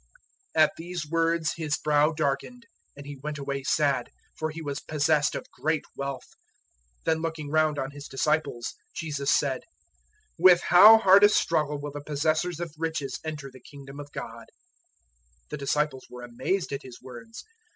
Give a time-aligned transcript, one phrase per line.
[0.57, 2.65] 010:022 At these words his brow darkened,
[2.97, 6.25] and he went away sad; for he was possessed of great wealth.
[7.05, 9.61] 010:023 Then looking round on His disciples Jesus said,
[10.39, 14.47] "With how hard a struggle will the possessors of riches enter the Kingdom of God!"
[15.45, 17.43] 010:024 The disciples were amazed at His words.